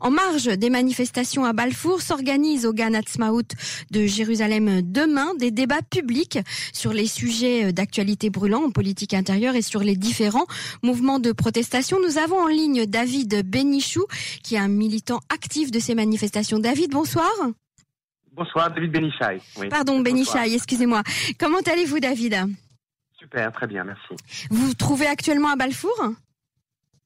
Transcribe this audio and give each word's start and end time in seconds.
En 0.00 0.10
marge 0.10 0.44
des 0.44 0.70
manifestations 0.70 1.44
à 1.44 1.52
Balfour, 1.52 2.02
s'organise 2.02 2.66
au 2.66 2.72
Gan 2.72 2.90
de 3.90 4.06
Jérusalem 4.06 4.82
demain 4.82 5.34
des 5.34 5.50
débats 5.50 5.82
publics 5.82 6.38
sur 6.72 6.92
les 6.92 7.06
sujets 7.06 7.72
d'actualité 7.72 8.30
brûlants 8.30 8.64
en 8.64 8.70
politique 8.70 9.14
intérieure 9.14 9.56
et 9.56 9.62
sur 9.62 9.80
les 9.80 9.96
différents 9.96 10.46
mouvements 10.82 11.18
de 11.18 11.32
protestation. 11.32 11.98
Nous 12.02 12.18
avons 12.18 12.38
en 12.38 12.48
ligne 12.48 12.86
David 12.86 13.42
Benichou, 13.48 14.04
qui 14.42 14.54
est 14.54 14.58
un 14.58 14.68
militant 14.68 15.20
actif 15.32 15.70
de 15.70 15.78
ces 15.78 15.94
manifestations. 15.94 16.58
David, 16.58 16.90
bonsoir. 16.90 17.30
Bonsoir, 18.32 18.70
David 18.70 18.92
Benichai. 18.92 19.40
Pardon, 19.70 20.00
Benichai, 20.00 20.54
excusez-moi. 20.54 21.02
Comment 21.38 21.60
allez-vous, 21.66 22.00
David? 22.00 22.36
Super, 23.18 23.50
très 23.52 23.66
bien, 23.66 23.84
merci. 23.84 24.14
Vous 24.50 24.66
vous 24.66 24.74
trouvez 24.74 25.06
actuellement 25.06 25.48
à 25.48 25.56
Balfour? 25.56 26.12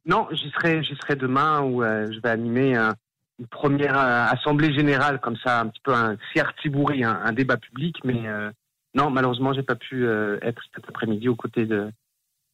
Non, 0.07 0.29
j'y 0.32 0.51
serai, 0.51 0.82
j'y 0.82 0.96
serai 0.96 1.17
demain 1.17 1.61
où 1.62 1.82
euh, 1.82 2.11
je 2.11 2.21
vais 2.21 2.30
animer 2.30 2.75
une 2.77 3.46
première 3.46 3.99
euh, 3.99 4.27
assemblée 4.27 4.72
générale, 4.72 5.21
comme 5.21 5.36
ça, 5.36 5.61
un 5.61 5.68
petit 5.68 5.81
peu 5.81 5.93
un 5.93 6.17
ciertibourri, 6.32 7.04
un, 7.04 7.21
un 7.22 7.32
débat 7.32 7.57
public, 7.57 7.99
mais 8.05 8.27
euh, 8.27 8.50
non, 8.94 9.11
malheureusement, 9.11 9.53
j'ai 9.53 9.63
pas 9.63 9.77
pu 9.77 10.07
être 10.43 10.63
cet 10.75 10.89
après-midi 10.89 11.29
aux 11.29 11.36
côtés 11.36 11.67
de 11.67 11.93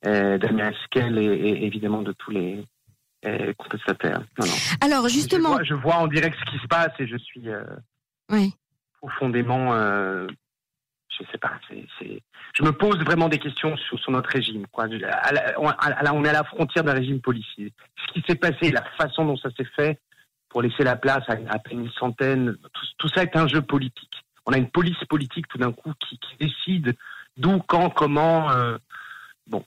Damien 0.03 0.71
Esquel 0.71 1.19
et, 1.19 1.65
évidemment 1.65 2.03
de 2.03 2.13
tous 2.13 2.31
les 2.31 2.65
contestataires. 3.57 4.23
Alors 4.83 5.09
justement, 5.09 5.65
je 5.65 5.75
vois, 5.75 5.97
en 5.97 6.07
direct 6.07 6.37
ce 6.39 6.51
qui 6.51 6.59
se 6.59 6.67
passe 6.67 6.93
et 6.99 7.07
je 7.07 7.17
suis 7.17 7.49
oui. 8.31 8.55
profondément 9.01 9.73
je 11.19 11.25
sais 11.31 11.39
pas. 11.39 11.53
c'est 11.69 11.76
Je 12.01 12.63
me 12.63 12.73
pose 12.73 12.99
vraiment 13.05 13.29
des 13.29 13.39
questions 13.39 13.77
sur, 13.77 14.11
notre 14.11 14.31
régime. 14.31 14.67
Quoi. 14.73 14.87
on 15.59 16.25
est 16.25 16.29
à 16.29 16.33
la 16.33 16.45
frontière 16.45 16.85
d'un 16.85 16.95
régime 16.95 17.21
policier. 17.21 17.73
Ce 18.07 18.13
qui 18.13 18.25
s'est 18.27 18.37
passé, 18.37 18.71
la 18.71 18.85
façon 18.99 19.25
dont 19.25 19.37
ça 19.37 19.51
s'est 19.57 19.69
fait, 19.77 20.01
pour 20.49 20.63
laisser 20.63 20.85
la 20.85 20.97
place 20.97 21.25
à, 21.29 21.35
à 21.49 21.59
peine 21.59 21.81
une 21.81 21.91
centaine, 21.93 22.57
tout, 22.99 23.09
ça 23.09 23.23
est 23.23 23.37
un 23.37 23.47
jeu 23.47 23.63
politique. 23.63 24.25
On 24.47 24.53
a 24.53 24.59
une 24.59 24.71
police 24.71 24.97
politique 25.09 25.47
tout 25.49 25.59
d'un 25.59 25.73
coup 25.73 25.93
qui, 26.01 26.19
décide 26.41 26.97
d'où, 27.37 27.61
quand, 27.67 27.91
comment. 27.91 28.51
Euh, 28.51 28.79
bon. 29.47 29.65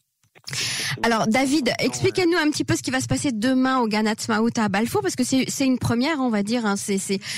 Alors 1.04 1.28
David, 1.28 1.74
expliquez-nous 1.80 2.38
un 2.38 2.50
petit 2.50 2.64
peu 2.64 2.76
ce 2.76 2.82
qui 2.82 2.92
va 2.92 3.02
se 3.02 3.08
passer 3.08 3.32
demain 3.32 3.80
au 3.80 3.88
Ganat 3.88 4.16
Maout 4.30 4.58
à 4.58 4.70
Balfour 4.70 5.02
parce 5.02 5.16
que 5.16 5.24
c'est 5.24 5.66
une 5.66 5.78
première, 5.78 6.20
on 6.20 6.30
va 6.30 6.44
dire. 6.44 6.66
Hein, 6.66 6.76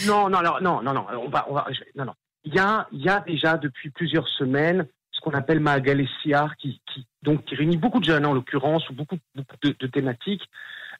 non, 0.06 0.30
non, 0.30 0.42
non, 0.42 0.82
non, 0.82 0.94
non, 0.94 1.06
on 1.10 1.30
va, 1.30 1.46
on 1.50 1.54
va, 1.54 1.68
non, 1.96 2.06
non 2.06 2.14
il 2.44 2.54
y 2.56 2.60
a, 2.60 2.88
il 2.92 3.02
y 3.02 3.10
a 3.10 3.20
déjà 3.20 3.58
depuis 3.58 3.90
plusieurs 3.90 4.28
semaines 4.28 4.88
ce 5.12 5.20
qu'on 5.20 5.32
appelle 5.32 5.60
Magalessiar, 5.60 6.56
qui, 6.56 6.82
qui, 6.92 7.06
donc, 7.22 7.46
qui 7.46 7.56
réunit 7.56 7.78
beaucoup 7.78 8.00
de 8.00 8.06
jeunes 8.06 8.26
en 8.26 8.34
l'occurrence, 8.34 8.90
ou 8.90 8.94
beaucoup, 8.94 9.18
beaucoup 9.36 9.58
de, 9.62 9.76
de 9.80 9.88
thématiques, 9.88 10.44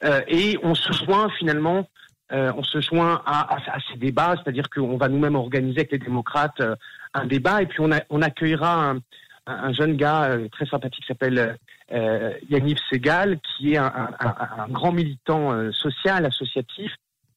euh, 0.04 0.20
et 0.28 0.58
on 0.62 0.74
se 0.74 0.92
joint 0.92 1.28
finalement, 1.30 1.88
euh, 2.32 2.52
on 2.56 2.62
se 2.62 2.80
joint 2.80 3.22
à, 3.26 3.54
à, 3.54 3.76
à 3.76 3.78
ces 3.90 3.98
débats, 3.98 4.34
c'est-à-dire 4.36 4.70
qu'on 4.70 4.96
va 4.96 5.08
nous-mêmes 5.08 5.34
organiser 5.34 5.80
avec 5.80 5.92
les 5.92 5.98
démocrates 5.98 6.60
euh, 6.60 6.76
un 7.14 7.26
débat, 7.26 7.62
et 7.62 7.66
puis 7.66 7.80
on, 7.80 7.90
a, 7.90 8.00
on 8.10 8.22
accueillera 8.22 8.90
un, 8.90 8.98
un, 9.46 9.72
jeune 9.72 9.96
gars 9.96 10.36
très 10.52 10.66
sympathique 10.66 11.02
qui 11.02 11.08
s'appelle 11.08 11.58
euh, 11.92 12.32
Yaniv 12.48 12.78
Segal, 12.90 13.40
qui 13.40 13.72
est 13.72 13.76
un, 13.76 14.10
un 14.20 14.68
grand 14.68 14.92
militant 14.92 15.72
social, 15.72 16.24
associatif, 16.26 16.92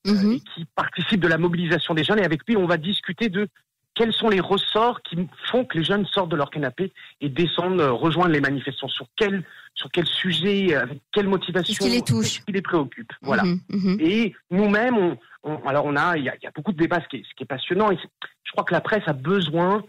mm-hmm. 0.06 0.42
qui 0.54 0.66
participe 0.76 1.20
de 1.20 1.28
la 1.28 1.38
mobilisation 1.38 1.94
des 1.94 2.04
jeunes, 2.04 2.20
et 2.20 2.26
avec 2.26 2.42
lui 2.48 2.58
on 2.58 2.68
va 2.68 2.78
discuter 2.78 3.30
de 3.30 3.48
quels 3.96 4.14
sont 4.14 4.30
les 4.30 4.42
ressorts 4.42 5.02
qui 5.02 5.18
font 5.50 5.66
que 5.66 5.78
les 5.78 5.84
jeunes 5.84 6.06
sortent 6.06 6.30
de 6.30 6.36
leur 6.36 6.50
canapé 6.50 6.94
et 7.22 7.30
descendent 7.30 7.80
euh, 7.80 7.92
rejoindre 7.92 8.32
les 8.32 8.42
manifestants? 8.42 8.90
Sur 8.90 9.08
quel, 9.16 9.44
sur 9.74 9.90
quel 9.92 10.06
sujet, 10.06 10.76
avec 10.76 11.00
quelle 11.12 11.28
motivation? 11.28 11.86
Qui 11.86 11.92
les 11.92 12.02
touche? 12.02 12.44
Qui 12.46 12.52
les 12.52 12.62
préoccupe? 12.62 13.12
Voilà. 13.22 13.44
Mhm, 13.44 13.60
mhm. 13.70 13.98
Et 14.02 14.36
nous-mêmes, 14.52 15.16
on, 15.44 15.58
alors 15.66 15.86
on 15.86 15.96
a, 15.96 16.18
il 16.18 16.26
y 16.26 16.30
a, 16.30 16.52
beaucoup 16.54 16.74
de 16.74 16.78
débats, 16.78 17.02
ce 17.02 17.08
qui 17.08 17.18
est, 17.18 17.24
ce 17.24 17.34
qui 17.36 17.44
est 17.44 17.48
passionnant. 17.48 17.92
Et 17.92 17.98
je 18.44 18.52
crois 18.52 18.66
que 18.66 18.74
la 18.74 18.82
presse 18.82 19.04
a 19.08 19.14
besoin 19.14 19.84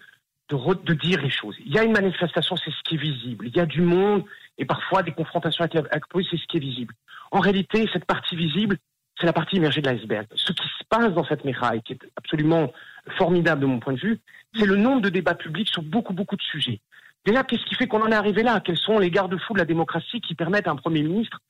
de, 0.48 0.74
de 0.84 0.94
dire 0.94 1.20
les 1.20 1.30
choses. 1.30 1.56
Il 1.64 1.72
y 1.72 1.78
a 1.78 1.82
une 1.82 1.92
manifestation, 1.92 2.56
c'est 2.56 2.70
ce 2.70 2.82
qui 2.84 2.94
est 2.94 2.98
visible. 2.98 3.48
Il 3.48 3.56
y 3.56 3.60
a 3.60 3.66
du 3.66 3.80
monde 3.80 4.24
et 4.58 4.64
parfois 4.64 5.02
des 5.02 5.12
confrontations 5.12 5.64
avec 5.64 5.74
la, 5.74 6.00
police, 6.08 6.28
c'est 6.30 6.38
ce 6.38 6.46
qui 6.46 6.56
est 6.56 6.60
visible. 6.60 6.94
En 7.30 7.40
réalité, 7.40 7.88
cette 7.92 8.04
partie 8.04 8.36
visible, 8.36 8.78
c'est 9.18 9.26
la 9.26 9.32
partie 9.32 9.56
immergée 9.56 9.80
de 9.80 9.88
l'iceberg. 9.88 10.26
Ce 10.34 10.52
qui 10.52 10.62
passe 10.88 11.12
dans 11.12 11.24
cette 11.24 11.44
méraille, 11.44 11.82
qui 11.82 11.94
est 11.94 12.00
absolument 12.16 12.72
formidable 13.18 13.60
de 13.62 13.66
mon 13.66 13.80
point 13.80 13.94
de 13.94 14.00
vue, 14.00 14.20
c'est 14.54 14.66
le 14.66 14.76
nombre 14.76 15.02
de 15.02 15.08
débats 15.08 15.34
publics 15.34 15.68
sur 15.68 15.82
beaucoup, 15.82 16.12
beaucoup 16.12 16.36
de 16.36 16.42
sujets. 16.42 16.80
Déjà, 17.24 17.42
qu'est-ce 17.42 17.64
qui 17.64 17.74
fait 17.74 17.88
qu'on 17.88 18.02
en 18.02 18.10
est 18.10 18.14
arrivé 18.14 18.42
là? 18.42 18.60
Quels 18.60 18.78
sont 18.78 18.98
les 18.98 19.10
garde-fous 19.10 19.54
de 19.54 19.58
la 19.58 19.64
démocratie 19.64 20.20
qui 20.20 20.34
permettent 20.34 20.68
à 20.68 20.70
un 20.70 20.76
Premier 20.76 21.02
ministre, 21.02 21.40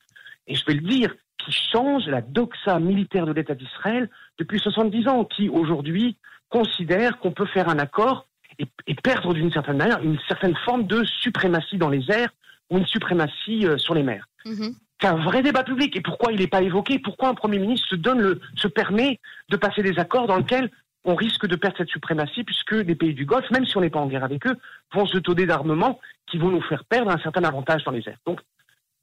et 0.47 0.55
je 0.55 0.65
vais 0.65 0.73
le 0.73 0.81
dire, 0.81 1.13
qui 1.37 1.51
change 1.51 2.07
la 2.07 2.21
doxa 2.21 2.79
militaire 2.79 3.25
de 3.25 3.31
l'État 3.31 3.53
d'Israël 3.53 4.09
depuis 4.39 4.59
70 4.59 5.07
ans, 5.07 5.23
qui 5.23 5.49
aujourd'hui 5.49 6.17
considère 6.49 7.19
qu'on 7.19 7.31
peut 7.31 7.45
faire 7.45 7.69
un 7.69 7.79
accord 7.79 8.27
et, 8.59 8.95
perdre 8.95 9.33
d'une 9.33 9.51
certaine 9.51 9.77
manière 9.77 10.01
une 10.01 10.17
certaine 10.27 10.55
forme 10.65 10.87
de 10.87 11.03
suprématie 11.03 11.77
dans 11.77 11.89
les 11.89 12.09
airs 12.09 12.31
ou 12.69 12.77
une 12.77 12.85
suprématie 12.87 13.67
euh, 13.67 13.77
sur 13.77 13.93
les 13.93 14.03
mers. 14.03 14.27
Mm-hmm. 14.45 14.73
C'est 14.99 15.07
un 15.07 15.23
vrai 15.23 15.43
débat 15.43 15.63
public. 15.63 15.95
Et 15.95 16.01
pourquoi 16.01 16.31
il 16.31 16.39
n'est 16.39 16.47
pas 16.47 16.61
évoqué? 16.61 16.99
Pourquoi 16.99 17.29
un 17.29 17.35
Premier 17.35 17.59
ministre 17.59 17.87
se, 17.89 17.95
donne 17.95 18.19
le, 18.19 18.41
se 18.55 18.67
permet 18.67 19.19
de 19.49 19.57
passer 19.57 19.83
des 19.83 19.99
accords 19.99 20.27
dans 20.27 20.37
lesquels 20.37 20.71
on 21.05 21.15
risque 21.15 21.47
de 21.47 21.55
perdre 21.55 21.77
cette 21.77 21.89
suprématie 21.89 22.43
puisque 22.43 22.71
les 22.71 22.95
pays 22.95 23.13
du 23.13 23.25
Golfe, 23.25 23.49
même 23.51 23.65
si 23.65 23.77
on 23.77 23.81
n'est 23.81 23.89
pas 23.89 23.99
en 23.99 24.07
guerre 24.07 24.23
avec 24.23 24.45
eux, 24.45 24.57
vont 24.93 25.05
se 25.05 25.17
doter 25.17 25.45
d'armements 25.45 25.99
qui 26.29 26.37
vont 26.37 26.49
nous 26.49 26.61
faire 26.61 26.83
perdre 26.85 27.11
un 27.11 27.19
certain 27.19 27.43
avantage 27.43 27.83
dans 27.83 27.91
les 27.91 28.07
airs. 28.07 28.17
Donc, 28.25 28.41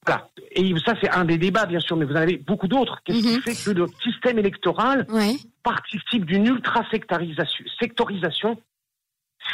voilà. 0.06 0.28
Et 0.50 0.74
ça, 0.84 0.94
c'est 1.00 1.10
un 1.10 1.24
des 1.24 1.38
débats, 1.38 1.64
bien 1.64 1.80
sûr, 1.80 1.96
mais 1.96 2.04
vous 2.04 2.12
en 2.12 2.16
avez 2.16 2.36
beaucoup 2.36 2.68
d'autres. 2.68 3.00
Qu'est-ce 3.04 3.20
qui 3.20 3.36
mhm. 3.36 3.40
fait 3.40 3.54
que 3.54 3.78
notre 3.78 3.98
système 4.02 4.38
électoral 4.38 5.06
participe 5.62 6.26
d'une 6.26 6.46
ultra-sectorisation, 6.46 7.64
sectorisation, 7.80 8.60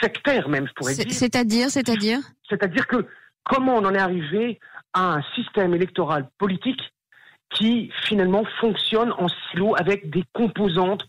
sectaire 0.00 0.49
même, 0.49 0.67
je 0.67 0.73
pourrais 0.73 0.95
dire. 0.95 1.06
C'est-à-dire, 1.11 1.71
c'est-à-dire? 1.71 2.19
C'est-à-dire 2.49 2.87
que 2.89 3.06
comment 3.45 3.77
on 3.77 3.84
en 3.84 3.95
est 3.95 3.99
arrivé 3.99 4.59
à 4.93 5.15
un 5.15 5.23
système 5.34 5.75
électoral 5.75 6.28
politique 6.39 6.93
qui 7.51 7.91
finalement 8.05 8.45
fonctionne 8.61 9.12
en 9.19 9.28
silo 9.28 9.75
avec 9.77 10.11
des 10.11 10.25
composantes 10.33 11.06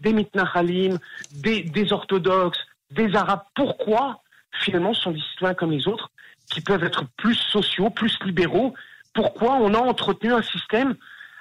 des 0.00 0.12
mitnachalim, 0.12 0.98
des, 1.32 1.92
orthodoxes, 1.92 2.66
des 2.90 3.14
arabes. 3.14 3.42
Pourquoi 3.54 4.22
finalement 4.52 4.94
sont 4.94 5.12
des 5.12 5.20
citoyens 5.20 5.54
comme 5.54 5.70
les 5.70 5.86
autres 5.86 6.10
qui 6.50 6.60
peuvent 6.60 6.84
être 6.84 7.04
plus 7.16 7.34
sociaux, 7.34 7.90
plus 7.90 8.18
libéraux? 8.24 8.74
Pourquoi 9.14 9.54
on 9.56 9.74
a 9.74 9.78
entretenu 9.78 10.32
un 10.32 10.42
système 10.42 10.96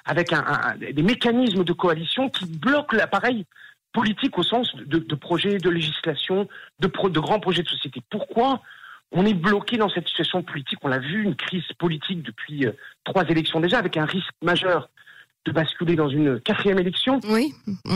avec 0.05 0.33
des 0.79 1.03
mécanismes 1.03 1.63
de 1.63 1.73
coalition 1.73 2.29
qui 2.29 2.45
bloquent 2.45 2.95
l'appareil 2.95 3.45
politique 3.93 4.37
au 4.37 4.43
sens 4.43 4.75
de, 4.75 5.15
projets 5.15 5.57
de 5.57 5.69
législation, 5.69 6.47
de 6.79 7.19
grands 7.19 7.39
projets 7.39 7.63
de 7.63 7.69
société? 7.69 8.01
Pourquoi 8.09 8.61
on 9.11 9.25
est 9.25 9.33
bloqué 9.33 9.77
dans 9.77 9.89
cette 9.89 10.07
situation 10.07 10.43
politique 10.43 10.79
On 10.83 10.87
l'a 10.87 10.99
vu, 10.99 11.23
une 11.23 11.35
crise 11.35 11.65
politique 11.77 12.23
depuis 12.23 12.65
euh, 12.65 12.71
trois 13.03 13.23
élections 13.25 13.59
déjà, 13.59 13.79
avec 13.79 13.97
un 13.97 14.05
risque 14.05 14.33
majeur 14.41 14.89
de 15.45 15.51
basculer 15.51 15.95
dans 15.95 16.09
une 16.09 16.39
quatrième 16.41 16.79
élection, 16.79 17.19
oui. 17.29 17.53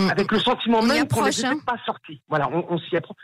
avec 0.10 0.32
le 0.32 0.40
sentiment 0.40 0.82
même 0.82 1.08
qu'on 1.08 1.26
n'est 1.26 1.46
hein. 1.46 1.58
pas 1.66 1.78
sorti. 1.86 2.22
Voilà, 2.30 2.50
on, 2.50 2.78
s'y 2.80 2.96
approche. 2.96 3.18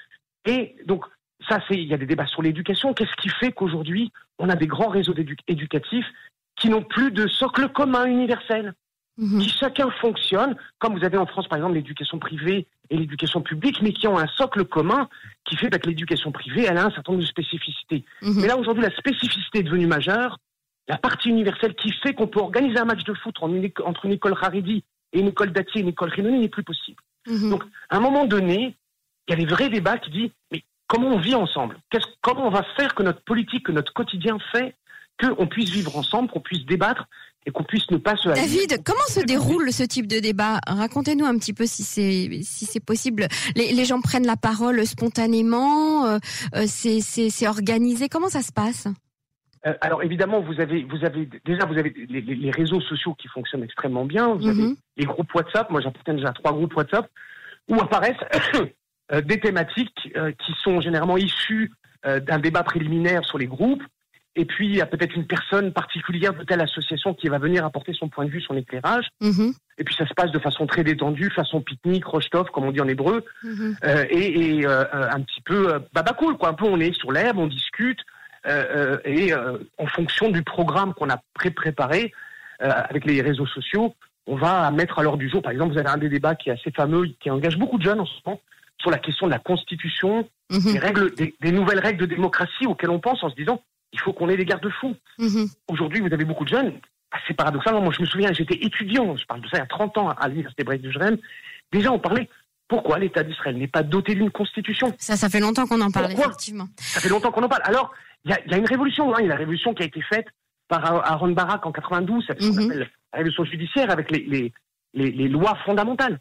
Et 0.46 0.76
donc, 0.86 1.06
ça, 1.48 1.60
c'est, 1.68 1.76
il 1.76 1.88
y 1.88 1.94
a 1.94 1.98
des 1.98 2.06
débats 2.06 2.28
sur 2.28 2.42
l'éducation. 2.42 2.94
Qu'est-ce 2.94 3.16
qui 3.22 3.30
fait 3.30 3.54
qu'aujourd'hui, 3.54 4.12
on 4.38 4.50
a 4.50 4.56
des 4.56 4.68
grands 4.68 4.90
réseaux 4.90 5.16
éducatifs 5.48 6.06
qui 6.58 6.70
n'ont 6.70 6.84
plus 6.84 7.12
de 7.12 7.28
socle 7.28 7.70
commun 7.70 8.06
universel, 8.06 8.74
mhm. 9.20 9.40
qui 9.40 9.50
chacun 9.50 9.90
fonctionne, 10.02 10.56
comme 10.80 10.98
vous 10.98 11.06
avez 11.06 11.18
en 11.18 11.26
France, 11.26 11.48
par 11.48 11.58
exemple, 11.58 11.76
l'éducation 11.76 12.18
privée 12.20 12.68
et 12.90 12.98
l'éducation 12.98 13.42
publique, 13.42 13.82
mais 13.82 13.94
qui 13.94 14.08
ont 14.08 14.18
un 14.18 14.28
socle 14.28 14.66
commun 14.66 15.08
qui 15.46 15.56
fait 15.56 15.70
bah, 15.70 15.78
que 15.78 15.88
l'éducation 15.88 16.32
privée, 16.32 16.66
elle 16.68 16.78
a 16.78 16.86
un 16.86 16.92
certain 16.92 17.12
nombre 17.12 17.24
de 17.24 17.30
spécificités. 17.30 18.04
Mhm. 18.22 18.42
Mais 18.42 18.48
là, 18.48 18.58
aujourd'hui, 18.58 18.84
la 18.84 18.96
spécificité 18.96 19.60
est 19.60 19.64
devenue 19.64 19.88
majeure 19.88 20.38
la 20.90 20.98
partie 20.98 21.30
universelle 21.30 21.76
qui 21.76 21.94
fait 21.94 22.14
qu'on 22.14 22.28
peut 22.28 22.40
organiser 22.40 22.80
un 22.80 22.86
match 22.86 23.04
de 23.04 23.14
foot 23.14 23.36
entre 23.42 24.06
une 24.06 24.12
école 24.12 24.36
Haredi 24.42 24.84
et 25.14 25.20
une 25.20 25.28
école 25.28 25.52
Dati 25.52 25.78
et 25.78 25.82
une 25.82 25.90
école 25.90 26.10
Rinoni 26.10 26.40
n'est 26.40 26.50
plus 26.50 26.64
possible. 26.64 27.02
Mhm. 27.28 27.52
Donc, 27.52 27.64
à 27.90 27.98
un 27.98 28.00
moment 28.00 28.26
donné, 28.26 28.76
il 29.28 29.32
y 29.32 29.34
a 29.34 29.38
des 29.38 29.46
vrais 29.46 29.70
débats 29.70 30.00
qui 30.00 30.10
disent, 30.10 30.32
mais 30.52 30.64
comment 30.88 31.10
on 31.10 31.20
vit 31.20 31.36
ensemble? 31.36 31.78
Comment 32.22 32.48
on 32.48 32.50
va 32.50 32.64
faire 32.76 32.96
que 32.96 33.04
notre 33.04 33.22
politique, 33.22 33.68
que 33.68 33.72
notre 33.72 33.94
quotidien 33.94 34.40
fait 34.52 34.76
qu'on 35.22 35.48
puisse 35.48 35.70
vivre 35.70 35.96
ensemble, 35.96 36.30
qu'on 36.30 36.40
puisse 36.40 36.66
débattre 36.66 37.06
et 37.46 37.52
qu'on 37.52 37.64
puisse 37.64 37.90
ne 37.90 37.98
pas 37.98 38.16
se 38.16 38.30
David, 38.30 38.84
comment 38.84 39.06
se 39.08 39.22
déroule 39.22 39.72
ce 39.72 39.84
type 39.84 40.08
de 40.08 40.20
débat? 40.20 40.60
Racontez-nous 40.68 41.26
un 41.26 41.38
petit 41.38 41.54
peu 41.54 41.66
si 41.66 41.84
c'est 41.84 42.42
si 42.44 42.66
c'est 42.66 42.84
possible. 42.84 43.28
Les, 43.56 43.86
gens 43.86 44.02
prennent 44.02 44.26
la 44.26 44.36
parole 44.36 44.86
spontanément, 44.86 46.06
euh, 46.06 46.18
euh, 46.56 46.66
c'est 46.68 47.48
organisé. 47.48 48.10
Comment 48.10 48.30
ça 48.30 48.42
se 48.42 48.52
passe? 48.52 48.88
Euh, 49.66 49.74
alors 49.82 50.04
évidemment, 50.04 50.42
vous 50.42 50.60
avez, 50.60 50.84
vous 50.84 51.04
avez 51.06 51.30
déjà 51.46 51.66
vous 51.66 51.78
avez 51.78 51.94
les, 52.10 52.52
réseaux 52.52 52.82
sociaux 52.82 53.14
qui 53.16 53.28
fonctionnent 53.30 53.64
extrêmement 53.64 54.06
bien. 54.06 54.34
Vous 54.36 54.48
avez 54.48 54.62
mhm. 54.62 54.76
les 54.98 55.06
groupes 55.06 55.34
WhatsApp. 55.34 55.70
Moi, 55.70 55.82
j'appartiens 55.82 56.16
déjà 56.16 56.30
à 56.30 56.34
trois 56.34 56.52
groupes 56.52 56.76
WhatsApp 56.76 57.10
où 57.70 57.76
apparaissent 57.76 58.18
des 59.24 59.40
thématiques 59.40 60.14
qui 60.40 60.54
sont 60.62 60.82
généralement 60.82 61.18
issues 61.18 61.72
d'un 62.04 62.40
débat 62.40 62.64
préliminaire 62.64 63.26
sur 63.26 63.38
les 63.38 63.48
groupes 63.48 63.84
et 64.40 64.46
puis 64.46 64.68
il 64.68 64.76
y 64.78 64.82
a 64.82 64.86
peut-être 64.86 65.16
une 65.16 65.28
personne 65.28 65.74
particulière 65.74 66.34
de 66.34 66.46
telle 66.46 66.62
association 66.62 67.14
qui 67.14 67.28
va 67.28 67.40
venir 67.40 67.66
apporter 67.66 67.92
son 67.92 68.08
point 68.08 68.24
de 68.24 68.30
vue, 68.30 68.40
son 68.40 68.56
éclairage. 68.56 69.10
Mhm. 69.20 69.54
Et 69.78 69.84
puis 69.84 69.94
ça 69.96 70.08
se 70.08 70.14
passe 70.14 70.32
de 70.32 70.40
façon 70.40 70.66
très 70.66 70.86
détendue, 70.86 71.30
façon 71.30 71.60
pique-nique, 71.60 72.06
rostov, 72.06 72.48
comme 72.52 72.64
on 72.64 72.72
dit 72.72 72.80
en 72.80 72.88
hébreu, 72.88 73.26
mhm. 73.44 73.76
euh, 73.84 74.06
et, 74.10 74.66
euh, 74.66 74.86
un 74.92 75.20
petit 75.22 75.42
peu 75.42 75.74
euh, 75.74 75.80
baba 75.92 76.14
cool, 76.14 76.38
quoi. 76.38 76.50
Un 76.50 76.54
peu, 76.54 76.66
on 76.66 76.80
est 76.80 76.94
sur 76.94 77.12
l'herbe, 77.12 77.38
on 77.38 77.48
discute, 77.48 78.00
et 79.06 79.34
en 79.78 79.88
fonction 79.88 80.30
du 80.30 80.42
programme 80.44 80.94
qu'on 80.94 81.10
a 81.10 81.22
pré-préparé 81.34 82.14
avec 82.60 83.04
les 83.04 83.22
réseaux 83.22 83.46
sociaux, 83.46 83.94
on 84.28 84.38
va 84.38 84.72
mettre 84.72 85.00
à 85.00 85.04
l'ordre 85.04 85.20
du 85.20 85.30
jour. 85.30 85.42
Par 85.42 85.52
exemple, 85.52 85.74
vous 85.74 85.80
avez 85.80 85.90
un 85.90 85.98
des 85.98 86.08
débats 86.08 86.36
qui 86.36 86.50
est 86.50 86.54
assez 86.54 86.72
fameux, 86.72 87.08
qui 87.20 87.30
engage 87.30 87.58
beaucoup 87.58 87.78
de 87.78 87.84
jeunes 87.84 88.00
en 88.00 88.06
ce 88.06 88.14
moment, 88.26 88.40
sur 88.80 88.90
la 88.92 88.98
question 88.98 89.28
de 89.28 89.34
la 89.34 89.40
constitution, 89.40 90.28
mhm. 90.50 90.72
des 90.72 90.80
règles, 90.80 91.14
des 91.16 91.52
nouvelles 91.52 91.80
règles 91.80 92.00
de 92.00 92.06
démocratie 92.06 92.66
auxquelles 92.66 92.90
on 92.90 93.00
pense 93.00 93.22
en 93.24 93.30
se 93.30 93.36
disant 93.36 93.62
il 93.94 94.00
faut 94.00 94.14
qu'on 94.14 94.30
ait 94.30 94.38
des 94.38 94.46
garde-fous. 94.46 94.96
Mhm. 95.18 95.48
Aujourd'hui, 95.68 96.02
vous 96.02 96.14
avez 96.14 96.26
beaucoup 96.26 96.44
de 96.44 96.50
jeunes. 96.50 96.74
C'est 97.28 97.34
paradoxal. 97.34 97.74
Moi, 97.82 97.92
je 97.96 98.02
me 98.02 98.06
souviens, 98.06 98.32
j'étais 98.32 98.58
étudiant, 98.62 99.16
je 99.18 99.26
parle 99.26 99.42
de 99.42 99.48
ça 99.48 99.58
il 99.58 99.62
y 99.62 99.64
a 99.64 99.68
30 99.68 99.98
ans 99.98 100.10
à 100.10 100.28
l'université 100.28 100.64
Brest 100.64 100.84
de 100.84 100.92
Jérusalem. 100.92 101.18
Déjà, 101.72 101.92
on 101.92 102.00
parlait 102.00 102.30
pourquoi 102.68 103.00
l'État 103.00 103.24
d'Israël 103.24 103.58
n'est 103.58 103.68
pas 103.68 103.82
doté 103.82 104.14
d'une 104.14 104.30
constitution? 104.30 104.94
Ça, 105.00 105.18
ça 105.18 105.28
fait 105.28 105.40
longtemps 105.40 105.66
qu'on 105.66 105.82
en 105.82 105.90
parle, 105.90 106.12
effectivement. 106.12 106.68
Ça 106.78 107.00
fait 107.00 107.10
longtemps 107.10 107.32
qu'on 107.32 107.42
en 107.42 107.50
parle. 107.50 107.64
Alors, 107.66 107.92
il 108.26 108.32
y, 108.32 108.54
a, 108.54 108.58
une 108.58 108.66
révolution. 108.66 109.14
Hein. 109.14 109.18
Il 109.20 109.24
y 109.24 109.26
a 109.26 109.30
la 109.30 109.38
révolution 109.38 109.74
qui 109.74 109.82
a 109.82 109.86
été 109.88 110.02
faite 110.02 110.28
par 110.68 110.86
Aaron 110.86 111.32
Barak 111.32 111.66
en 111.66 111.72
92, 111.72 112.28
ça 112.28 112.36
mhm. 112.36 112.54
s'appelle 112.54 112.92
la 113.12 113.18
révolution 113.18 113.44
judiciaire 113.44 113.90
avec 113.90 114.12
les, 114.12 114.54
les, 114.94 115.28
lois 115.28 115.58
fondamentales. 115.66 116.20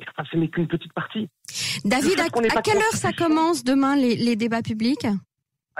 Enfin, 0.00 0.26
ce 0.32 0.38
n'est 0.38 0.48
qu'une 0.48 0.68
petite 0.68 0.94
partie. 0.94 1.28
David, 1.84 2.18
à, 2.20 2.62
quelle 2.62 2.78
heure 2.78 2.94
ça 2.94 3.12
commence 3.12 3.62
demain 3.62 3.96
les 3.96 4.36
débats 4.36 4.62
publics? 4.62 5.06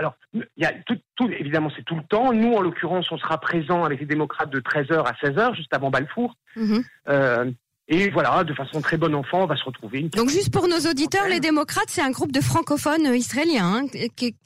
Alors, 0.01 0.17
il 0.33 0.47
y 0.57 0.65
a 0.65 0.73
tout, 0.87 1.29
évidemment, 1.29 1.71
c'est 1.77 1.85
tout 1.85 1.95
le 1.95 2.03
temps. 2.05 2.33
Nous, 2.33 2.55
en 2.55 2.63
l'occurrence, 2.63 3.13
on 3.13 3.19
sera 3.19 3.39
présent 3.39 3.85
avec 3.85 4.01
les 4.01 4.07
démocrates 4.07 4.49
de 4.49 4.59
13h 4.59 5.05
à 5.05 5.13
16h, 5.23 5.55
juste 5.55 5.75
avant 5.75 5.91
Balfour. 5.91 6.37
Mhm. 6.57 6.83
Euh, 7.11 7.51
et 7.87 8.09
voilà, 8.09 8.43
de 8.43 8.55
façon 8.55 8.81
très 8.81 8.97
bonne 8.97 9.15
enfant, 9.15 9.43
on 9.43 9.47
va 9.47 9.57
se 9.57 9.65
retrouver. 9.65 10.05
Donc, 10.17 10.31
juste 10.31 10.55
pour 10.55 10.69
nos 10.69 10.79
auditeurs, 10.91 11.29
les 11.29 11.39
démocrates, 11.39 11.89
c'est 11.89 12.01
un 12.01 12.13
groupe 12.13 12.33
de 12.33 12.41
francophones 12.41 13.09
euh, 13.09 13.15
israéliens, 13.15 13.83
hein, 13.85 13.87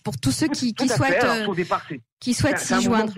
pour 0.02 0.18
tous 0.18 0.32
ceux 0.32 0.48
qui, 0.48 0.74
souhaitent, 0.88 1.22
euh, 1.22 1.96
qui 2.18 2.34
souhaitent 2.34 2.58
s'y 2.58 2.82
joindre. 2.82 3.12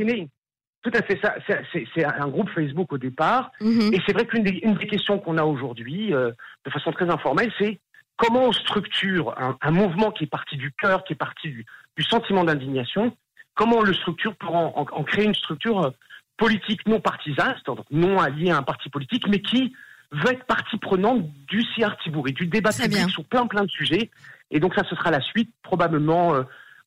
Tout 0.82 0.92
à 0.92 1.02
fait, 1.02 1.18
ça, 1.22 1.34
c'est 1.72 2.04
un 2.04 2.28
groupe 2.28 2.50
Facebook 2.50 2.92
au 2.92 2.98
départ. 2.98 3.50
Mhm. 3.62 3.94
Et 3.94 4.00
c'est 4.06 4.12
vrai 4.12 4.26
qu'une 4.26 4.44
des, 4.44 4.60
questions 4.86 5.18
qu'on 5.18 5.38
a 5.38 5.44
aujourd'hui, 5.44 6.10
de 6.10 6.70
façon 6.70 6.92
très 6.92 7.08
informelle, 7.08 7.50
c'est 7.58 7.80
comment 8.16 8.44
on 8.44 8.52
structure 8.52 9.34
un, 9.38 9.70
mouvement 9.70 10.10
qui 10.10 10.24
est 10.24 10.28
parti 10.28 10.56
du 10.56 10.72
cœur, 10.72 11.04
qui 11.04 11.12
est 11.12 11.16
parti 11.16 11.48
du, 11.48 11.66
sentiment 12.04 12.44
d'indignation, 12.44 13.16
comment 13.54 13.76
on 13.78 13.82
le 13.82 13.94
structure 13.94 14.34
pour 14.36 14.54
en, 14.54 15.04
créer 15.04 15.24
une 15.24 15.34
structure 15.34 15.86
euh, 15.86 15.90
politique 16.36 16.86
non 16.86 17.00
partisane, 17.00 17.54
c'est-à-dire 17.56 17.84
non 17.90 18.18
alliée 18.18 18.50
à 18.50 18.58
un 18.58 18.62
parti 18.62 18.90
politique, 18.90 19.26
mais 19.28 19.40
qui 19.40 19.74
veut 20.12 20.32
être 20.32 20.44
partie 20.44 20.78
prenante 20.78 21.26
du 21.48 21.64
CR 21.74 21.96
Tibouri, 22.02 22.32
du 22.32 22.46
débat 22.46 22.70
public 22.70 23.10
sur 23.10 23.24
plein 23.24 23.46
plein 23.46 23.64
de 23.64 23.70
sujets. 23.70 24.10
Et 24.50 24.60
donc 24.60 24.74
ça, 24.74 24.82
ce 24.88 24.94
sera 24.94 25.10
la 25.10 25.20
suite. 25.20 25.50
Probablement, 25.62 26.34
euh, 26.34 26.42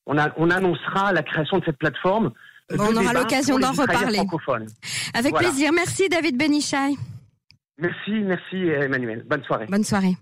on, 0.05 0.17
on 0.37 0.49
annoncera 0.49 1.11
la 1.11 1.23
création 1.23 1.57
de 1.57 1.65
cette 1.65 1.77
plateforme. 1.77 2.31
Euh, 2.71 2.77
on 2.79 2.95
aura 2.95 3.13
l'occasion 3.13 3.57
d'en 3.57 3.71
reparler. 3.71 4.21
Avec 5.13 5.35
plaisir. 5.35 5.71
Merci 5.73 6.07
David 6.07 6.37
Benichai. 6.37 6.95
Merci, 7.77 8.11
merci 8.11 8.57
Emmanuel. 8.57 9.23
Bonne 9.27 9.43
soirée. 9.43 9.65
Bonne 9.67 9.83
soirée. 9.83 10.15